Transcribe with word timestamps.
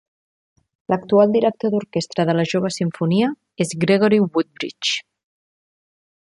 L'actual 0.93 1.35
director 1.35 1.71
d'orquestra 1.75 2.25
de 2.29 2.35
la 2.39 2.47
Jove 2.53 2.73
Simfonia 2.79 3.29
és 3.67 3.77
Gregory 3.87 4.21
Woodbridge. 4.25 4.99